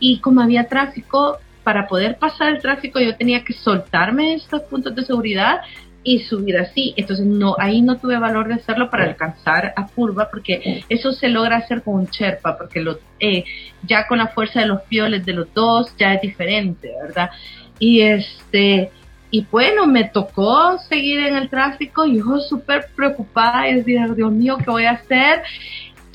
[0.00, 4.94] Y como había tráfico, para poder pasar el tráfico yo tenía que soltarme estos puntos
[4.94, 5.60] de seguridad
[6.04, 6.94] y subir así.
[6.96, 11.28] Entonces no, ahí no tuve valor de hacerlo para alcanzar a curva porque eso se
[11.28, 13.44] logra hacer con un Sherpa porque lo, eh,
[13.82, 17.30] ya con la fuerza de los pioles de los dos ya es diferente, ¿verdad?
[17.78, 18.90] Y este,
[19.30, 24.30] y bueno, me tocó seguir en el tráfico y yo súper preocupada y decía, Dios
[24.30, 25.42] mío, ¿qué voy a hacer?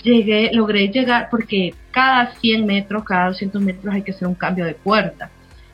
[0.04, 4.64] Llegué, logré llegar porque cada 100 metros, cada 200 metros hay que hacer un cambio
[4.64, 5.30] de puerta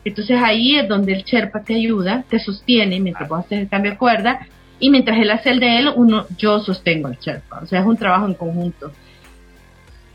[0.06, 3.92] Entonces ahí es donde el Sherpa te ayuda, te sostiene mientras vos haces el cambio
[3.92, 4.48] de cuerda
[4.80, 7.62] y mientras él hace el de él, uno, yo sostengo al Sherpa.
[7.64, 8.92] O sea, es un trabajo en conjunto.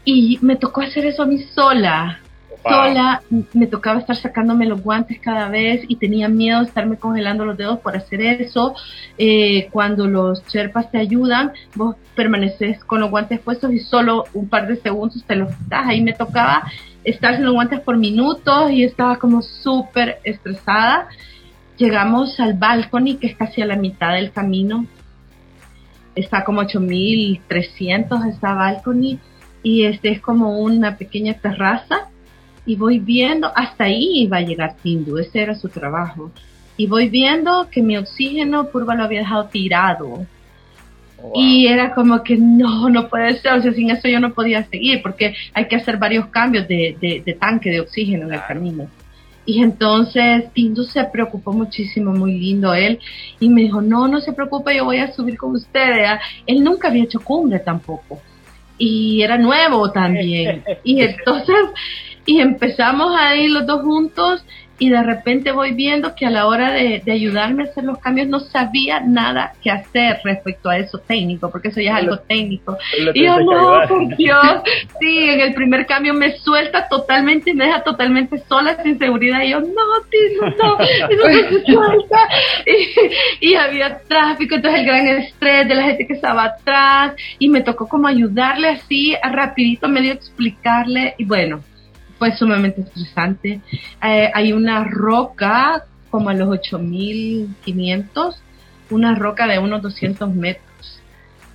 [0.04, 2.20] Y me tocó hacer eso a mí sola.
[2.62, 3.22] Sola,
[3.54, 7.56] me tocaba estar sacándome los guantes cada vez y tenía miedo de estarme congelando los
[7.56, 8.74] dedos por hacer eso.
[9.16, 14.48] Eh, cuando los Sherpas te ayudan, vos permaneces con los guantes puestos y solo un
[14.50, 15.86] par de segundos te los quitas.
[15.86, 16.70] Ahí me tocaba
[17.04, 21.08] sin los guantes por minutos y estaba como súper estresada.
[21.76, 24.86] Llegamos al balcony, que es casi a la mitad del camino.
[26.14, 29.18] Está como 8300 esta balcony
[29.62, 32.08] y este es como una pequeña terraza
[32.66, 36.30] y voy viendo, hasta ahí iba a llegar Tindu, ese era su trabajo.
[36.76, 40.26] Y voy viendo que mi oxígeno Purva lo había dejado tirado.
[41.34, 44.64] Y era como que no, no puede ser, o sea, sin eso yo no podía
[44.64, 48.88] seguir, porque hay que hacer varios cambios de, de, tanque de oxígeno en el camino.
[49.46, 52.98] Y entonces Tindu se preocupó muchísimo, muy lindo él,
[53.38, 56.20] y me dijo, no, no se preocupe, yo voy a subir con ustedes.
[56.46, 58.20] Él nunca había hecho cumbre tampoco,
[58.78, 60.62] y era nuevo también.
[60.84, 61.56] Y entonces
[62.26, 64.44] y empezamos a ir los dos juntos
[64.80, 68.28] y de repente voy viendo que a la hora de, ayudarme a hacer los cambios
[68.28, 72.78] no sabía nada que hacer respecto a eso técnico, porque eso ya es algo técnico.
[73.12, 74.62] Y yo, no, por Dios,
[74.98, 79.42] sí, en el primer cambio me suelta totalmente y me deja totalmente sola, sin seguridad.
[79.42, 79.66] Y yo, no,
[80.10, 82.18] tío, no, eso no se suelta.
[83.40, 87.48] Y, y había tráfico, entonces el gran estrés de la gente que estaba atrás, y
[87.48, 91.60] me tocó como ayudarle así, a rapidito medio explicarle, y bueno,
[92.20, 93.60] fue sumamente estresante.
[94.04, 98.42] Eh, hay una roca como a los 8500,
[98.90, 101.00] una roca de unos 200 metros.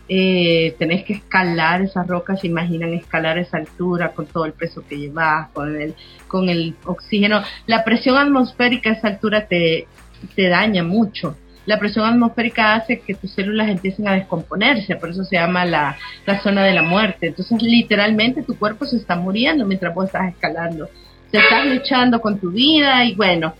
[0.10, 4.84] Eh, tenés que escalar esas rocas, se imaginan escalar esa altura con todo el peso
[4.88, 5.94] que llevas, con el,
[6.28, 7.44] con el oxígeno.
[7.68, 9.88] La presión atmosférica a esa altura te,
[10.36, 15.24] te daña mucho la presión atmosférica hace que tus células empiecen a descomponerse, por eso
[15.24, 15.98] se llama la,
[16.44, 17.28] zona de la muerte.
[17.28, 20.88] Entonces, literalmente tu cuerpo se está muriendo mientras vos estás escalando.
[21.32, 23.56] Se estás luchando con tu vida y bueno,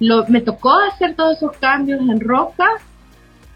[0.00, 2.68] lo, me tocó hacer todos esos cambios en roca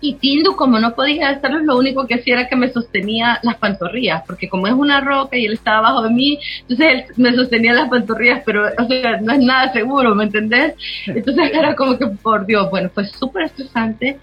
[0.02, 3.56] y Tildo, como no podía hacerlo, lo único que hacía era que me sostenía las
[3.56, 7.32] pantorrillas, porque como es una roca y él estaba abajo de mí, entonces él me
[7.32, 10.74] sostenía las pantorrillas, pero o sea, no es nada seguro, ¿me entendés?
[11.06, 14.18] Entonces era como que, por Dios, bueno, fue súper estresante.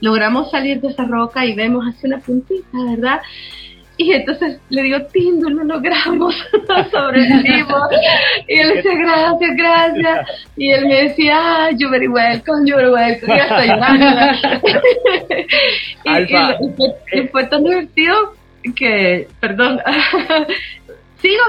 [0.00, 3.20] Logramos salir de esa roca y vemos así una puntita, ¿verdad?
[3.96, 6.34] Y entonces le digo, Tindo, lo logramos,
[6.90, 7.90] sobrevivimos.
[8.48, 10.28] Y él decía, gracias, gracias.
[10.56, 13.34] Y él me decía, ah, you're very welcome, you're very welcome.
[13.34, 14.06] Y hasta llorando.
[17.14, 18.34] y, y, fue, tan divertido
[18.74, 19.80] que, perdón,
[21.22, 21.44] ¿sigo?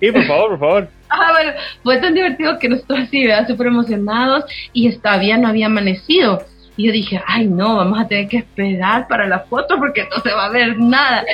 [0.00, 0.88] sí, por favor, por favor.
[1.08, 3.46] Ah, bueno, fue tan divertido que nosotros así, ¿verdad?
[3.46, 6.42] Súper emocionados y todavía no había amanecido.
[6.76, 10.22] Y yo dije, ay no, vamos a tener que esperar para la foto porque no
[10.22, 11.24] se va a ver nada.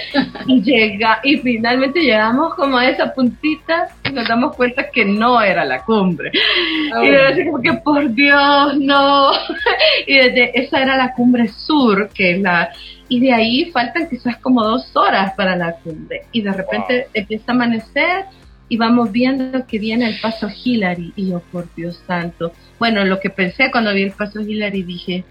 [0.47, 5.41] Y llega, y finalmente llegamos como a esa puntita y nos damos cuenta que no
[5.41, 6.31] era la cumbre.
[6.33, 9.31] Y yo decía como que por Dios, no.
[10.07, 12.71] Y desde esa era la cumbre sur, que es la
[13.13, 16.23] y de ahí faltan quizás como dos horas para la cumbre.
[16.33, 18.25] Y de repente empieza a amanecer
[18.71, 21.13] y vamos viendo que viene el paso Hillary.
[21.15, 22.53] Y yo, por Dios santo.
[22.79, 25.25] Bueno, lo que pensé cuando vi el paso Hillary, dije,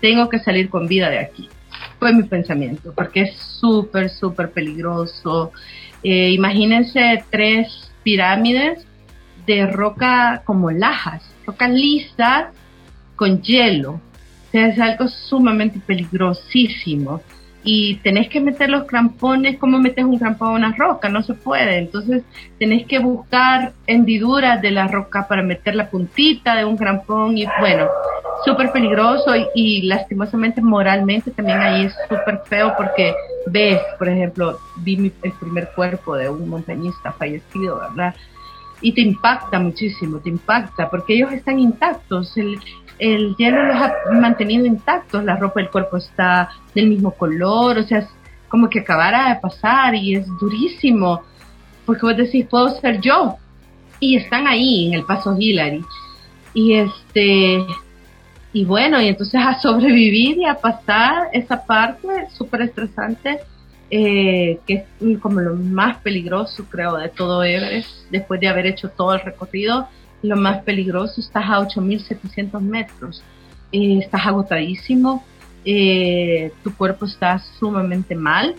[0.00, 1.48] tengo que salir con vida de aquí.
[1.98, 5.52] Fue mi pensamiento, porque es súper, súper peligroso.
[6.02, 8.86] Eh, imagínense tres pirámides
[9.46, 12.46] de roca como lajas, rocas lisas
[13.16, 14.00] con hielo.
[14.52, 17.20] Es algo sumamente peligrosísimo
[17.68, 21.08] y tenés que meter los crampones, ¿cómo metes un crampón a una roca?
[21.08, 21.78] No se puede.
[21.78, 22.22] Entonces
[22.60, 27.44] tenés que buscar hendiduras de la roca para meter la puntita de un crampón y
[27.58, 27.88] bueno,
[28.44, 33.12] súper peligroso y, lastimosamente moralmente también ahí es súper feo porque
[33.48, 38.14] ves, por ejemplo, vi el primer cuerpo de un montañista fallecido, ¿verdad?
[38.80, 42.32] Y te impacta muchísimo, te impacta porque ellos están intactos.
[42.98, 47.82] El hielo los ha mantenido intactos, la ropa del cuerpo está del mismo color, o
[47.82, 48.08] sea, es
[48.48, 51.22] como que acabara de pasar y es durísimo,
[51.84, 53.36] porque vos decís, puedo ser yo,
[54.00, 55.84] y están ahí en el paso Hillary.
[56.54, 57.64] Y este,
[58.52, 63.40] y bueno, y entonces a sobrevivir y a pasar esa parte súper estresante,
[63.90, 68.88] eh, que es como lo más peligroso, creo, de todo Everest, después de haber hecho
[68.88, 69.88] todo el recorrido,
[70.22, 73.22] lo más peligroso, estás a 8.700 metros,
[73.72, 75.24] eh, estás agotadísimo,
[75.64, 78.54] eh, tu cuerpo está sumamente mal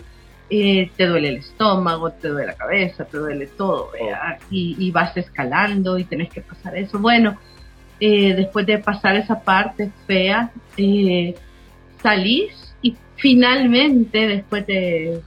[0.50, 4.36] eh, te duele el estómago, te duele la cabeza, te duele todo, oh.
[4.50, 6.98] y, vas escalando y tenés que pasar eso.
[6.98, 7.36] Bueno,
[8.00, 10.50] después de pasar esa parte fea,
[12.02, 15.20] salís y finalmente, después de,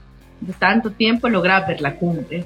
[0.58, 2.44] tanto tiempo, lográs ver la cumbre.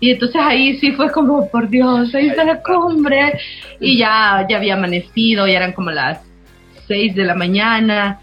[0.00, 3.38] Y entonces ahí sí fue como, por Dios, ahí está la cumbre.
[3.78, 6.20] Y ya, ya había amanecido, ya eran como las
[6.88, 8.20] 6 de la mañana.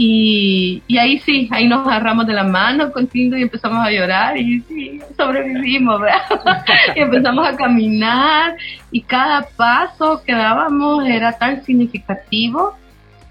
[0.00, 4.36] Y, y, ahí sí, ahí nos agarramos de la mano con y empezamos a llorar
[4.36, 6.22] y sí, sobrevivimos, ¿verdad?
[6.96, 8.56] y empezamos a caminar
[8.92, 12.76] y cada paso que dábamos era tan significativo,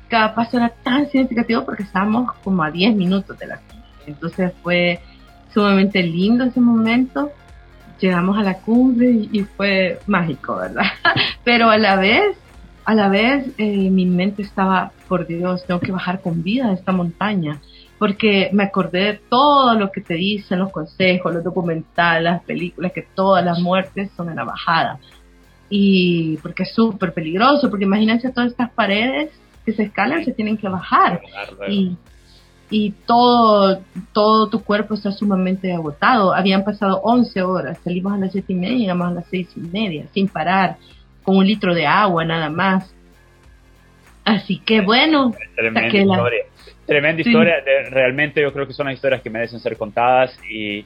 [0.10, 3.88] cada paso era tan significativo porque estábamos como a 10 minutos de la cumbre.
[4.06, 5.00] Entonces fue
[5.54, 7.32] sumamente lindo ese momento.
[8.00, 10.86] Llegamos a la cumbre y, y fue mágico, ¿verdad?
[11.44, 12.38] Pero a la vez
[12.88, 16.74] a la vez eh, mi mente estaba, por Dios, tengo que bajar con vida a
[16.74, 17.60] esta montaña,
[18.00, 22.94] porque me acordé de todo lo que te dicen los consejos, los documentales, las películas,
[22.94, 25.00] que todas las muertes son en la bajada.
[25.70, 29.32] Y porque es súper peligroso, porque imagínense todas estas paredes
[29.66, 31.20] que se escalan, se tienen que bajar.
[31.68, 31.98] Y,
[32.70, 33.82] y todo,
[34.14, 36.34] todo tu cuerpo está sumamente agotado.
[36.34, 39.50] Habían pasado 11 horas, salimos a las 7 y media y llegamos a las 6
[39.56, 40.78] y media, sin parar
[41.24, 42.94] con un litro de agua nada más.
[44.26, 45.34] Así que bueno.
[45.56, 46.44] Tremenda historia.
[46.86, 47.56] Tremenda historia.
[47.90, 50.86] realmente yo creo que son las historias que merecen ser contadas y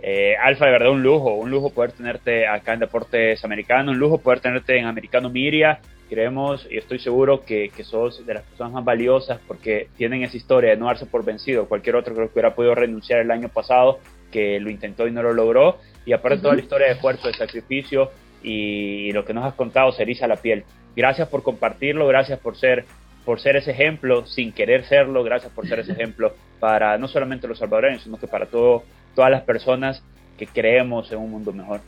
[0.00, 3.98] eh, Alfa, de verdad un lujo, un lujo poder tenerte acá en Deportes Americanos, un
[3.98, 5.80] lujo poder tenerte en Americano Miria.
[6.08, 10.36] Creemos y estoy seguro que, que sos de las personas más valiosas porque tienen esa
[10.36, 11.68] historia de no darse por vencido.
[11.68, 13.98] Cualquier otro creo que hubiera podido renunciar el año pasado,
[14.30, 15.78] que lo intentó y no lo logró.
[16.06, 18.10] Y aparte toda la historia de esfuerzo, de sacrificio,
[18.42, 20.64] y lo que nos has contado se eriza la piel.
[20.96, 22.84] Gracias por compartirlo, gracias por ser,
[23.24, 27.48] por ser ese ejemplo sin querer serlo, gracias por ser ese ejemplo para no solamente
[27.48, 28.84] los salvadoreños, sino que para todo,
[29.14, 30.02] todas las personas
[30.36, 31.80] que creemos en un mundo mejor.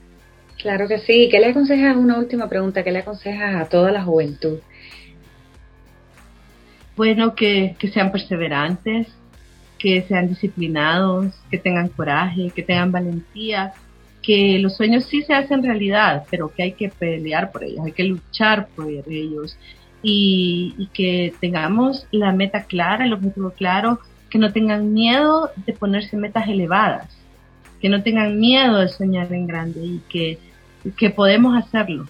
[0.62, 1.28] Claro que sí.
[1.30, 1.96] ¿Qué le aconsejas?
[1.96, 2.82] Una última pregunta.
[2.82, 4.58] ¿Qué le aconsejas a toda la juventud?
[6.96, 9.08] Bueno, que, que sean perseverantes,
[9.78, 13.72] que sean disciplinados, que tengan coraje, que tengan valentía,
[14.22, 17.92] que los sueños sí se hacen realidad, pero que hay que pelear por ellos, hay
[17.92, 19.56] que luchar por ellos
[20.02, 26.16] y, que tengamos la meta clara, el objetivo claro, que no tengan miedo de ponerse
[26.16, 27.08] metas elevadas,
[27.80, 30.38] que no tengan miedo de soñar en grande y que,
[30.96, 32.06] que podemos hacerlo.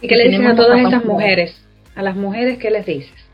[0.00, 1.62] ¿Y qué le dices a todas esas mujeres?
[1.94, 3.26] A las mujeres, ¿qué les dices?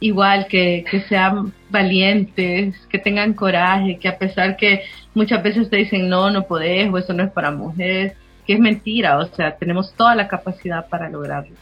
[0.00, 4.82] igual que, que sean valientes, que tengan coraje, que a pesar que
[5.14, 8.14] muchas veces te dicen no, no podés o eso no es para mujeres,
[8.46, 11.54] que es mentira, o sea, tenemos toda la capacidad para lograrlo.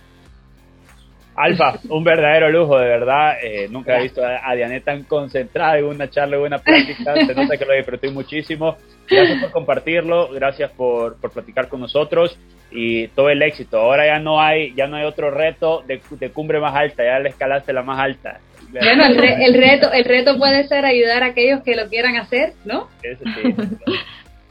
[1.36, 3.36] Alfa, un verdadero lujo, de verdad.
[3.42, 7.14] Eh, nunca he visto a, Diane tan concentrada en una charla, en una práctica.
[7.26, 8.76] Se nota que lo disfruté muchísimo.
[9.08, 12.38] Gracias por compartirlo, gracias por, por platicar con nosotros
[12.70, 13.78] y todo el éxito.
[13.78, 17.18] Ahora ya no hay, ya no hay otro reto de, de cumbre más alta, ya
[17.18, 18.40] le escalaste la más alta.
[18.70, 22.88] Bueno, el, reto, el reto puede ser ayudar a aquellos que lo quieran hacer, ¿no?
[23.02, 23.54] sí.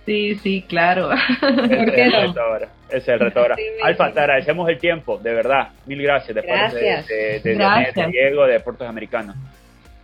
[0.06, 1.10] Sí, claro.
[1.40, 2.58] ¿Por qué no?
[2.88, 3.56] Ese es el reto ahora.
[3.84, 5.70] Alfa, te agradecemos el tiempo, de verdad.
[5.86, 9.36] Mil gracias de parte de, de, Diego, de Deportes Americanos.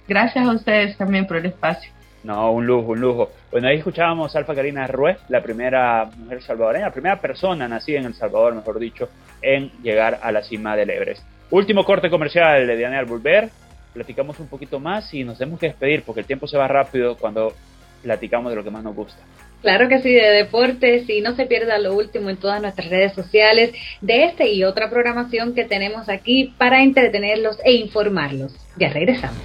[0.07, 1.91] Gracias a ustedes también por el espacio.
[2.23, 3.31] No, un lujo, un lujo.
[3.51, 7.99] Bueno, ahí escuchábamos a Alfa Karina Ruiz, la primera mujer salvadoreña, la primera persona nacida
[7.99, 9.09] en El Salvador, mejor dicho,
[9.41, 11.23] en llegar a la cima del Everest.
[11.49, 13.49] Último corte comercial de Diana al volver.
[13.93, 17.17] Platicamos un poquito más y nos tenemos que despedir porque el tiempo se va rápido
[17.17, 17.53] cuando
[18.03, 19.21] platicamos de lo que más nos gusta.
[19.61, 23.13] Claro que sí, de deportes y no se pierda lo último en todas nuestras redes
[23.13, 28.53] sociales de este y otra programación que tenemos aquí para entretenerlos e informarlos.
[28.77, 29.41] Ya regresamos.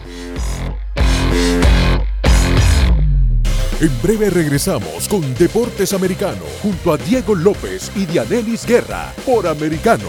[3.78, 10.08] En breve regresamos con Deportes Americano junto a Diego López y Dianelis Guerra por Americano.